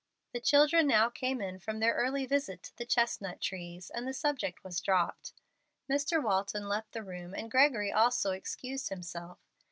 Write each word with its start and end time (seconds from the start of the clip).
The 0.31 0.39
children 0.39 0.87
now 0.87 1.11
came 1.11 1.41
in 1.41 1.59
from 1.59 1.77
their 1.79 1.93
early 1.93 2.25
visit 2.25 2.63
to 2.63 2.75
the 2.75 2.87
chestnut 2.87 3.39
trees, 3.39 3.91
and 3.91 4.07
the 4.07 4.15
subject 4.15 4.63
was 4.63 4.81
dropped. 4.81 5.31
Mr. 5.87 6.19
Walton 6.23 6.67
left 6.67 6.93
the 6.93 7.03
room, 7.03 7.35
and 7.35 7.51
Gregory 7.51 7.91
also 7.91 8.31
excused 8.31 8.89
himself. 8.89 9.37